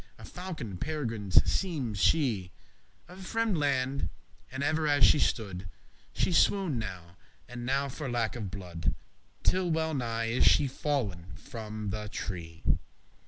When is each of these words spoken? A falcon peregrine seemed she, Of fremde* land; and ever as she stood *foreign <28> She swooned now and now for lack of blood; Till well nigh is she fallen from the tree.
A 0.17 0.25
falcon 0.25 0.77
peregrine 0.77 1.29
seemed 1.29 1.95
she, 1.95 2.51
Of 3.07 3.19
fremde* 3.19 3.55
land; 3.55 4.09
and 4.51 4.63
ever 4.63 4.87
as 4.87 5.03
she 5.05 5.19
stood 5.19 5.59
*foreign 5.59 6.07
<28> 6.13 6.13
She 6.23 6.31
swooned 6.31 6.79
now 6.79 7.17
and 7.47 7.67
now 7.67 7.87
for 7.87 8.09
lack 8.09 8.35
of 8.35 8.49
blood; 8.49 8.95
Till 9.43 9.69
well 9.69 9.93
nigh 9.93 10.25
is 10.25 10.43
she 10.47 10.65
fallen 10.65 11.33
from 11.35 11.91
the 11.91 12.09
tree. 12.09 12.63